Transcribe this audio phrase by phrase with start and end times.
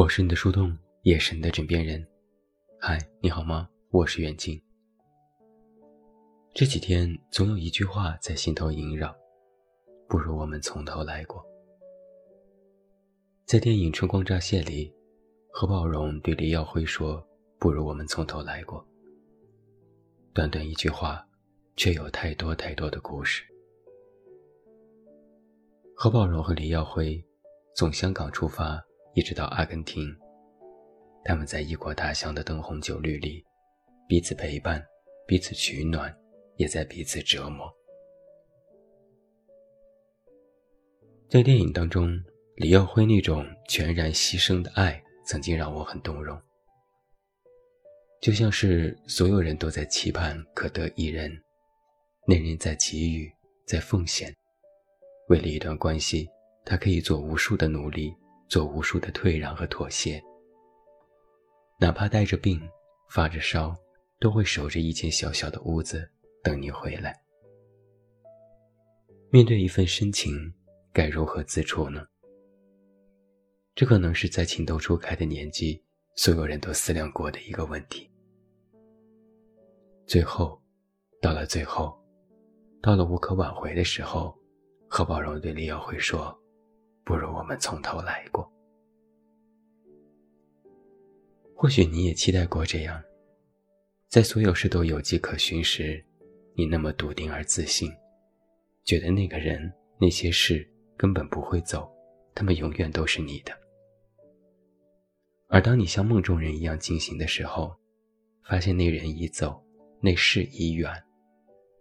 [0.00, 2.02] 我是你的树洞，也是你的枕边人。
[2.78, 3.68] 嗨，你好吗？
[3.90, 4.58] 我是远近。
[6.54, 9.14] 这几天总有一句话在心头萦绕，
[10.08, 11.44] 不如我们从头来过。
[13.44, 14.90] 在电影《春光乍泄》里，
[15.50, 17.22] 何宝荣对黎耀辉说
[17.60, 18.82] ：“不如我们从头来过。”
[20.32, 21.22] 短短一句话，
[21.76, 23.44] 却有太多太多的故事。
[25.94, 27.22] 何宝荣和黎耀辉
[27.76, 28.82] 从香港出发。
[29.14, 30.16] 一直到阿根廷，
[31.24, 33.44] 他们在异国他乡的灯红酒绿里，
[34.08, 34.84] 彼此陪伴，
[35.26, 36.16] 彼此取暖，
[36.56, 37.68] 也在彼此折磨。
[41.28, 42.22] 在电影当中，
[42.56, 46.40] 李耀辉那种全然牺牲的爱，曾经让我很动容。
[48.20, 51.32] 就像是所有人都在期盼可得一人，
[52.26, 53.32] 那人在给予，
[53.66, 54.32] 在奉献，
[55.28, 56.28] 为了一段关系，
[56.64, 58.14] 他可以做无数的努力。
[58.50, 60.20] 做无数的退让和妥协，
[61.78, 62.60] 哪怕带着病、
[63.08, 63.72] 发着烧，
[64.18, 66.10] 都会守着一间小小的屋子
[66.42, 67.16] 等你回来。
[69.30, 70.52] 面对一份深情，
[70.92, 72.04] 该如何自处呢？
[73.76, 75.80] 这可能是在情窦初开的年纪，
[76.16, 78.10] 所有人都思量过的一个问题。
[80.06, 80.60] 最后，
[81.22, 81.96] 到了最后，
[82.82, 84.36] 到了无可挽回的时候，
[84.88, 86.36] 何宝荣对李耀辉说。
[87.04, 88.50] 不如我们从头来过。
[91.54, 93.02] 或许你也期待过这样，
[94.08, 96.02] 在所有事都有迹可循时，
[96.54, 97.92] 你那么笃定而自信，
[98.84, 101.90] 觉得那个人、那些事根本不会走，
[102.34, 103.52] 他们永远都是你的。
[105.48, 107.76] 而当你像梦中人一样惊醒的时候，
[108.44, 109.62] 发现那人已走，
[110.00, 110.90] 那事已远，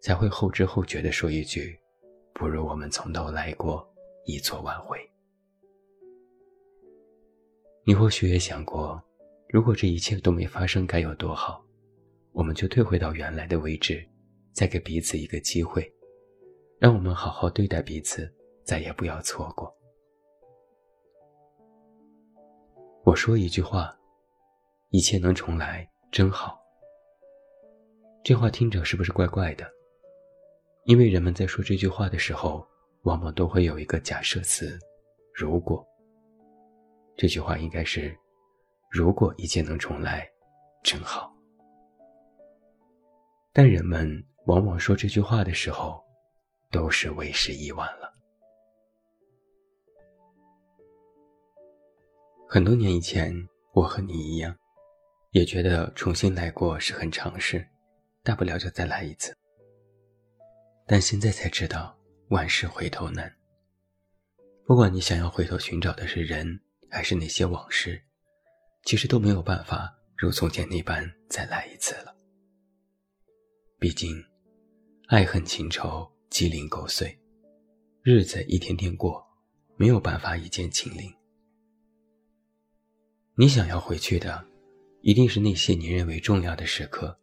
[0.00, 1.78] 才会后知后觉地说一句
[2.34, 3.88] ：“不如我们从头来过，
[4.28, 4.98] 以作挽回。”
[7.84, 9.02] 你或许也想过，
[9.48, 11.64] 如果这一切都没发生，该有多好？
[12.32, 14.06] 我们就退回到原来的位置，
[14.52, 15.90] 再给彼此一个机会，
[16.78, 18.30] 让我们好好对待彼此，
[18.62, 19.74] 再也不要错过。
[23.04, 23.98] 我说一句话：
[24.90, 26.60] 一切能重来，真好。
[28.22, 29.66] 这话听着是不是怪怪的？
[30.84, 32.68] 因为人们在说这句话的时候，
[33.02, 34.78] 往往都会有一个假设词：
[35.34, 35.86] 如果。
[37.16, 38.16] 这句话应该是
[38.92, 40.28] ：“如果一切能重来，
[40.84, 41.34] 真好。”
[43.52, 46.00] 但人们往往说这句话的时候，
[46.70, 48.14] 都是为时已晚了。
[52.48, 53.34] 很多年以前，
[53.72, 54.56] 我和你一样，
[55.32, 57.66] 也觉得重新来过是很常事，
[58.22, 59.36] 大不了就再来一次。
[60.86, 61.97] 但现在才知道，
[62.28, 63.34] 万事回头难。
[64.66, 66.60] 不管你想要回头寻找的是人。
[66.90, 68.02] 还是那些往事，
[68.82, 72.16] 其实都没有办法如从前那般再来一次了。
[73.78, 74.24] 毕竟，
[75.08, 77.14] 爱恨情仇、鸡零狗碎，
[78.02, 79.22] 日子一天天过，
[79.76, 81.12] 没有办法一键清零。
[83.34, 84.42] 你想要回去的，
[85.02, 87.20] 一定是那些你认为重要的时刻，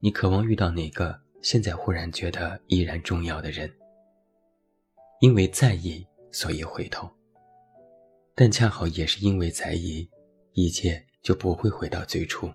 [0.00, 3.72] 你渴望遇到那个现在忽然觉得依然重要的人。
[5.20, 7.10] 因为在意，所以回头。
[8.34, 10.08] 但恰好也是因为在意，
[10.52, 12.52] 一切就不会回到最初。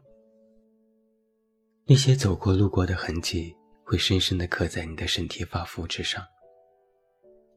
[1.85, 6.23] 那些走过路过的痕迹，会深深地刻在你的身体发肤之上。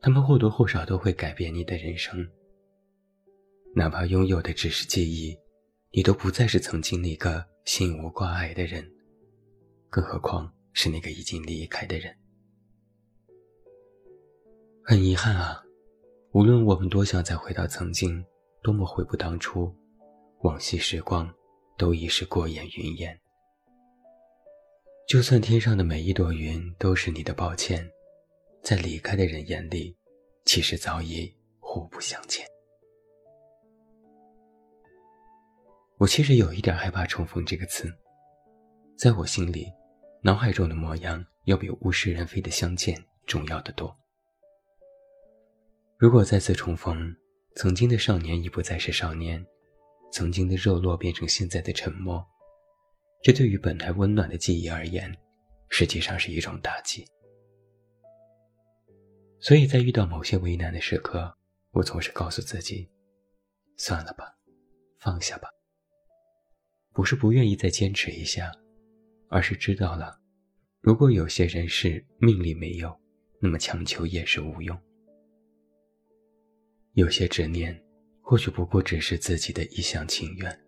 [0.01, 2.27] 他们或多或少都会改变你的人生。
[3.75, 5.37] 哪怕拥有的只是记忆，
[5.93, 8.91] 你都不再是曾经那个心无挂碍的人，
[9.91, 12.17] 更何况是那个已经离开的人。
[14.87, 15.63] 很遗憾啊。
[16.33, 18.23] 无论我们多想再回到曾经，
[18.63, 19.75] 多么悔不当初，
[20.41, 21.33] 往昔时光
[21.79, 23.19] 都已是过眼云烟。
[25.09, 27.89] 就算天上的每一朵云都是你的抱歉，
[28.63, 29.97] 在离开的人眼里，
[30.45, 32.47] 其实早已互不相欠。
[35.97, 37.91] 我其实有一点害怕“重逢”这个词，
[38.99, 39.73] 在我心里，
[40.21, 43.97] 脑海中的模样要比物是人非的相见重要的多。
[46.05, 47.17] 如果再次重逢，
[47.57, 49.43] 曾经的少年已不再是少年，
[50.13, 52.23] 曾经的热络变成现在的沉默，
[53.23, 55.11] 这对于本来温暖的记忆而言，
[55.71, 57.07] 实际上是一种打击。
[59.41, 61.35] 所以在遇到某些为难的时刻，
[61.71, 62.87] 我总是告诉自己：
[63.79, 64.31] 算了吧，
[64.99, 65.49] 放下吧。
[66.93, 68.53] 不是不愿意再坚持一下，
[69.31, 70.21] 而是知道了，
[70.83, 72.95] 如果有些人是命里没有，
[73.41, 74.79] 那么强求也是无用。
[76.95, 77.77] 有些执念，
[78.23, 80.61] 或许不过只是自己的一厢情愿。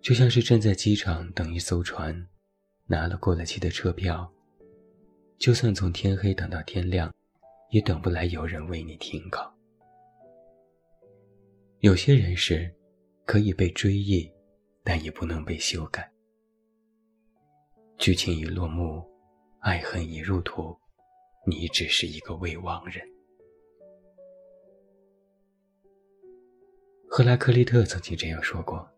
[0.00, 2.26] 就像是站在机场等一艘船，
[2.86, 4.32] 拿了过了期的车票，
[5.36, 7.14] 就算从天黑等到天亮，
[7.70, 9.54] 也等不来有人为你停靠。
[11.80, 12.74] 有些人是
[13.26, 14.32] 可以被追忆，
[14.82, 16.10] 但也不能被修改。
[17.98, 19.06] 剧情已落幕，
[19.60, 20.74] 爱恨已入土，
[21.46, 23.06] 你只是一个未亡人。
[27.12, 28.88] 赫拉克利特曾经这样说过：“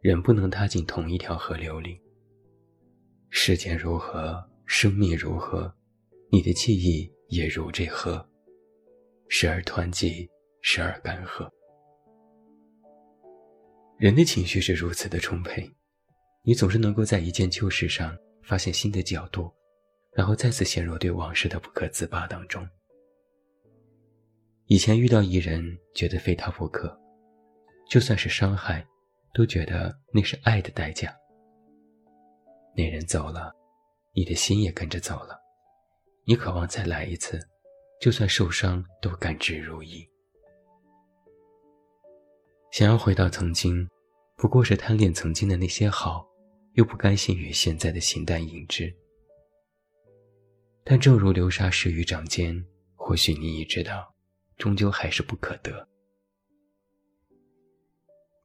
[0.00, 2.00] 人不能踏进同一条河流里。
[3.28, 5.70] 世间如何，生命如何，
[6.30, 8.26] 你的记忆也如这河，
[9.28, 10.26] 时而湍急，
[10.62, 11.46] 时而干涸。”
[14.00, 15.70] 人的情绪是如此的充沛，
[16.42, 19.52] 你总是能够在一件旧事上发现新的角度，
[20.14, 22.66] 然后再次陷入对往事的不可自拔当中。
[24.68, 26.98] 以前遇到一人，觉得非他不可，
[27.88, 28.84] 就算是伤害，
[29.32, 31.14] 都觉得那是爱的代价。
[32.76, 33.54] 那人走了，
[34.14, 35.38] 你的心也跟着走了，
[36.24, 37.40] 你渴望再来一次，
[38.00, 40.06] 就算受伤都甘之如饴。
[42.72, 43.88] 想要回到曾经，
[44.36, 46.26] 不过是贪恋曾经的那些好，
[46.74, 48.94] 又不甘心于现在的形单影只。
[50.84, 52.62] 但正如流沙逝于掌间，
[52.94, 54.14] 或许你已知道，
[54.58, 55.88] 终究还是不可得。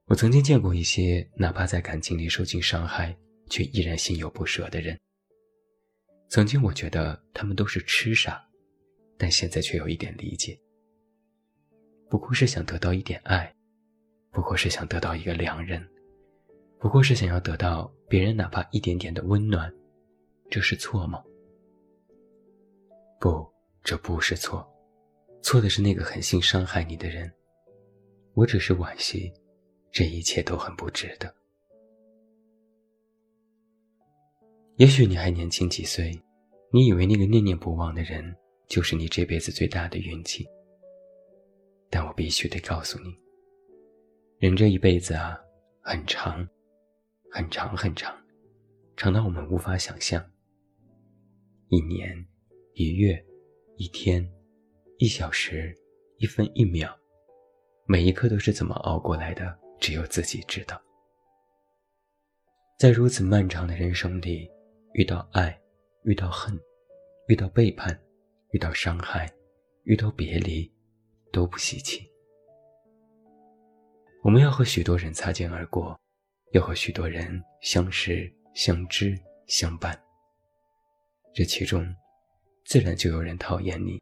[0.05, 3.15] 我曾经见过一些哪怕在感情里受尽伤害，
[3.49, 4.99] 却依然心有不舍的人。
[6.29, 8.41] 曾经我觉得他们都是痴傻，
[9.17, 10.59] 但现在却有一点理解，
[12.09, 13.53] 不过是想得到一点爱。
[14.33, 15.85] 不过是想得到一个良人，
[16.79, 19.69] 不过是想要得到别人哪怕一点点的温暖，
[20.49, 21.21] 这是错吗？
[23.19, 23.45] 不，
[23.83, 24.65] 这不是错，
[25.43, 27.29] 错的是那个狠心伤害你的人。
[28.33, 29.29] 我只是惋惜，
[29.91, 31.33] 这一切都很不值得。
[34.77, 36.11] 也许你还年轻几岁，
[36.71, 38.35] 你以为那个念念不忘的人
[38.67, 40.47] 就是你这辈子最大的运气，
[41.89, 43.13] 但我必须得告诉你。
[44.39, 45.37] 人这一辈子啊，
[45.81, 46.47] 很长，
[47.29, 48.15] 很长，很长，
[48.95, 50.25] 长到我们无法想象。
[51.67, 52.25] 一年，
[52.73, 53.23] 一月，
[53.75, 54.27] 一天，
[54.97, 55.77] 一小时，
[56.17, 56.89] 一分一秒，
[57.85, 60.81] 每一刻都是怎么熬过来的，只有自己知道。
[62.79, 64.49] 在如此漫长的人生里，
[64.93, 65.59] 遇到爱，
[66.03, 66.57] 遇到恨，
[67.27, 67.99] 遇到背叛，
[68.51, 69.29] 遇到伤害，
[69.83, 70.71] 遇到别离，
[71.33, 72.09] 都不稀奇。
[74.23, 75.99] 我们要和许多人擦肩而过，
[76.53, 79.99] 要和许多人相识、相知、相伴。
[81.33, 81.83] 这其中，
[82.65, 83.99] 自然就有人讨厌你，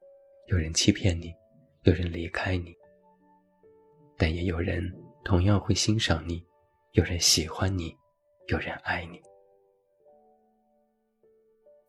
[0.48, 1.34] 有人欺骗你，
[1.84, 2.76] 有人离开你。
[4.18, 4.84] 但也有人
[5.24, 6.46] 同样会欣赏你，
[6.94, 7.96] 有人喜欢你，
[8.48, 9.22] 有人爱你。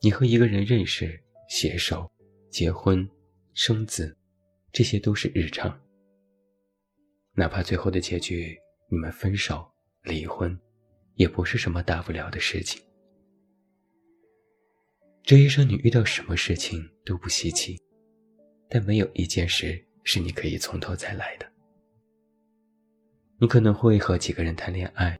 [0.02, 2.10] 你和一个人认识、携手、
[2.50, 3.08] 结婚、
[3.54, 4.16] 生子，
[4.72, 5.80] 这些都是日常。
[7.34, 9.70] 哪怕最后的结局，你们分手、
[10.02, 10.58] 离婚，
[11.14, 12.82] 也不是什么大不了的事情。
[15.22, 17.78] 这一生你遇到什么事情都不稀奇，
[18.68, 21.49] 但没有一件事是你可以从头再来的。
[23.42, 25.18] 你可能会和几个人谈恋爱，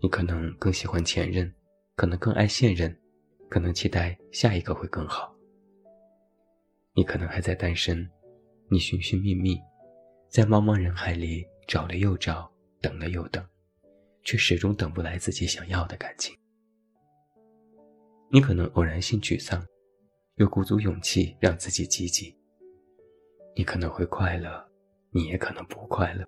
[0.00, 1.54] 你可能更喜欢前任，
[1.94, 2.92] 可能更爱现任，
[3.48, 5.32] 可能期待下一个会更好。
[6.94, 8.10] 你可能还在单身，
[8.68, 9.56] 你寻寻觅觅。
[10.28, 13.46] 在茫茫人海里找了又找，等了又等，
[14.24, 16.36] 却始终等不来自己想要的感情。
[18.32, 19.64] 你可能偶然性沮丧，
[20.38, 22.36] 又鼓足勇气让自己积极。
[23.54, 24.68] 你可能会快乐，
[25.12, 26.26] 你也可能不快乐。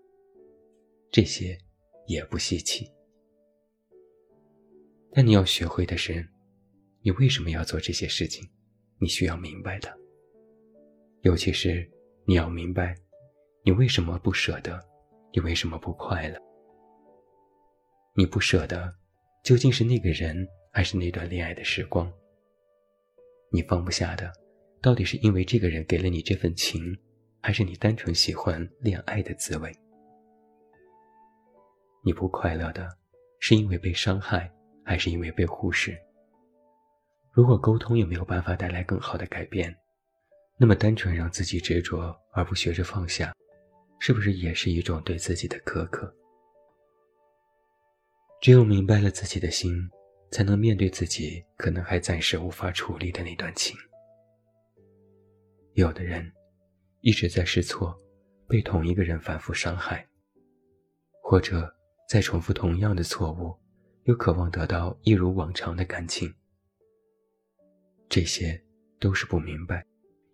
[1.10, 1.58] 这些
[2.06, 2.90] 也不稀奇。
[5.12, 6.26] 但你要学会的是，
[7.02, 8.46] 你为什么要做这些事情？
[8.98, 9.94] 你需要明白的，
[11.22, 11.90] 尤其是
[12.26, 12.94] 你要明白。
[13.62, 14.80] 你为什么不舍得？
[15.32, 16.40] 你为什么不快乐？
[18.14, 18.94] 你不舍得，
[19.42, 22.10] 究竟是那个人，还是那段恋爱的时光？
[23.50, 24.32] 你放不下的，
[24.80, 26.96] 到底是因为这个人给了你这份情，
[27.42, 29.70] 还是你单纯喜欢恋爱的滋味？
[32.06, 32.88] 你不快乐的，
[33.40, 34.48] 是因为被伤害，
[34.84, 36.00] 还是因为被忽视？
[37.32, 39.76] 如果沟通也没有办法带来更好的改变，
[40.56, 43.34] 那么单纯让自己执着，而不学着放下。
[43.98, 46.14] 是不是也是一种对自己的苛刻？
[48.40, 49.74] 只有明白了自己的心，
[50.30, 53.76] 才能面对自己可能还暂时无法处理的那段情。
[55.72, 56.32] 有的人
[57.00, 58.00] 一直在试错，
[58.46, 60.06] 被同一个人反复伤害，
[61.20, 61.74] 或者
[62.06, 63.54] 在重复同样的错误，
[64.04, 66.32] 又渴望得到一如往常的感情。
[68.08, 68.62] 这些
[69.00, 69.84] 都是不明白，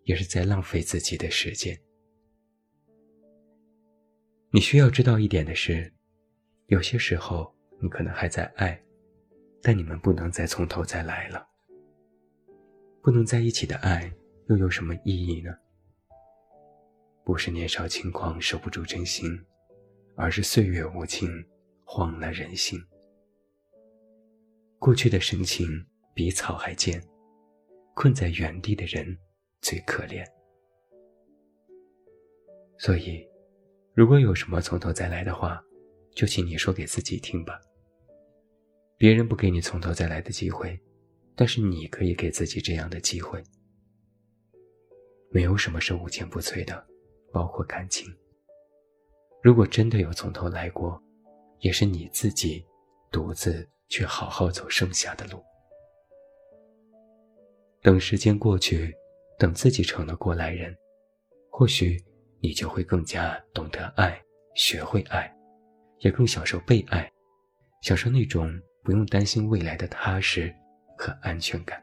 [0.05, 1.79] 也是在浪费自己的时间。
[4.51, 5.91] 你需要知道一点的是，
[6.67, 8.79] 有些时候你可能还在爱，
[9.63, 11.49] 但你们不能再从头再来了。
[13.01, 14.13] 不能在一起的爱
[14.49, 15.51] 又有什么意义呢？
[17.25, 19.43] 不是年少轻狂守不住真心，
[20.17, 21.29] 而是岁月无情，
[21.95, 22.83] 慌了人心。
[24.79, 25.69] 过去的深情
[26.15, 26.99] 比草还贱，
[27.95, 29.15] 困在原地的人
[29.61, 30.25] 最可怜。
[32.79, 33.23] 所以，
[33.93, 35.63] 如果有什么从头再来的话，
[36.15, 37.61] 就请你说给自己听吧。
[38.97, 40.81] 别人不给你从头再来的机会，
[41.37, 43.43] 但是你可以给自己这样的机会。
[45.31, 46.87] 没有什么是无坚不摧的。
[47.31, 48.11] 包括感情。
[49.43, 51.03] 如果真的有从头来过，
[51.63, 52.63] 也是你自己
[53.11, 55.43] 独自去好好走剩下的路。
[57.81, 58.95] 等时间过去，
[59.39, 60.77] 等自己成了过来人，
[61.51, 61.99] 或许
[62.41, 64.23] 你就会更加懂得爱，
[64.55, 65.35] 学会爱，
[66.01, 67.11] 也更享受被爱，
[67.81, 68.53] 享受那种
[68.85, 70.55] 不用担心未来的踏实
[70.99, 71.83] 和安全感。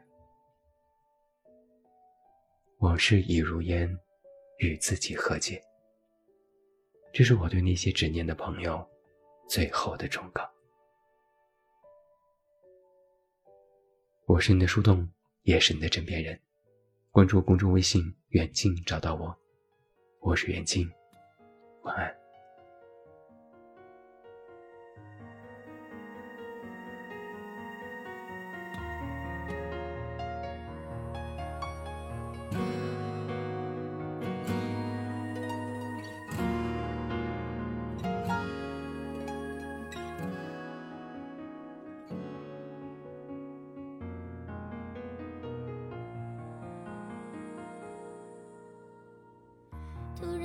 [2.78, 3.98] 往事已如烟。
[4.62, 5.58] 与自己和解，
[7.14, 8.86] 这是我对那些执念的朋友
[9.50, 10.48] 最后的忠告。
[14.26, 15.10] 我是你的树洞，
[15.42, 16.40] 也是你的枕边人。
[17.10, 19.36] 关注公众微信“远近”，找到我。
[20.20, 20.88] 我是远近，
[21.82, 22.19] 晚安。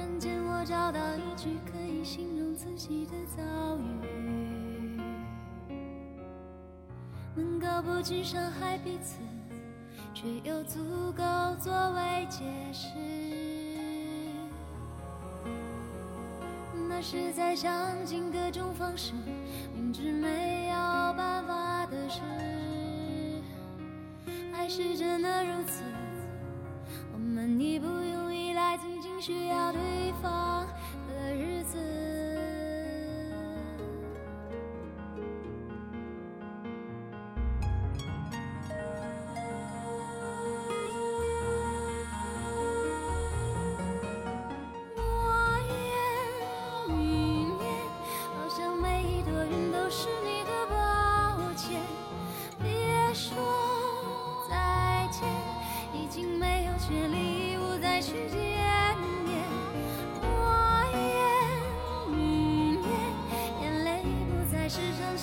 [0.05, 3.41] 突然间，我找到一句可以形容自己的遭
[3.79, 5.01] 遇，
[7.35, 9.15] 能够不去伤害彼此，
[10.13, 10.79] 却又足
[11.13, 11.23] 够
[11.59, 12.87] 作为解释。
[16.87, 19.13] 那是在想尽各种方式，
[19.73, 20.75] 明知没有
[21.15, 22.21] 办法的事，
[24.53, 25.81] 爱是真的如此，
[27.11, 28.24] 我们已不用，
[29.19, 29.81] 需要对
[30.21, 30.67] 方
[31.07, 32.14] 的日子。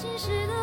[0.03, 0.62] 心事的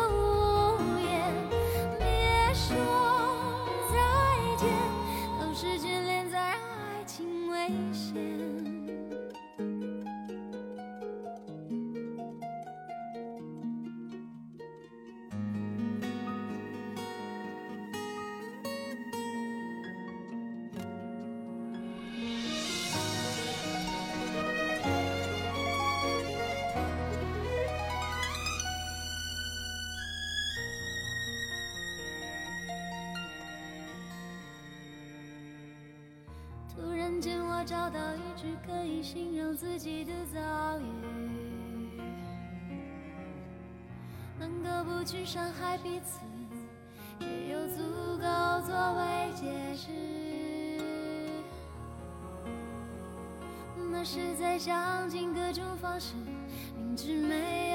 [37.20, 40.84] 突然间，我找到一句可以形容自己的遭遇，
[44.38, 46.20] 能够不去伤害彼此，
[47.18, 47.82] 却又足
[48.16, 48.22] 够
[48.66, 49.90] 作为解释。
[53.92, 56.14] 那是在想尽各种方式，
[56.74, 57.69] 明知没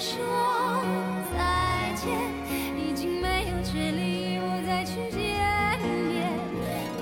[0.00, 0.18] 说
[1.30, 2.08] 再见
[2.74, 5.20] 已经没有权利我再去见
[6.08, 6.32] 面。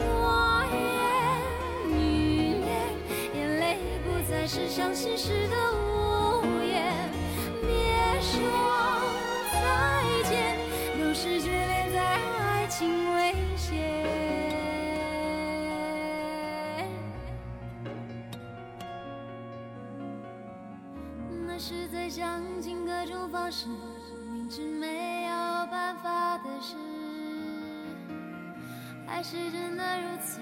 [0.00, 0.76] 诺言
[1.94, 2.66] 语言
[3.36, 6.92] 眼泪不再是伤心时的无言
[7.62, 7.70] 别
[8.20, 8.34] 说
[9.52, 10.58] 再见
[10.98, 11.77] 有时觉
[21.58, 23.66] 是在想尽各种方式，
[24.32, 25.30] 明知没有
[25.66, 26.76] 办法的事，
[29.04, 30.38] 还是真的如此。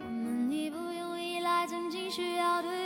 [0.00, 2.81] 我们已不用依赖曾经需要对